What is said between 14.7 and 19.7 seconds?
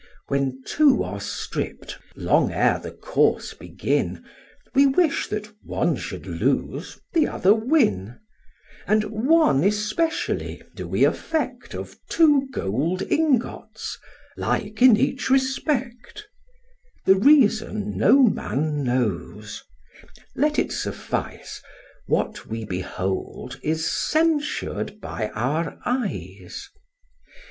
in each respect: The reason no man knows;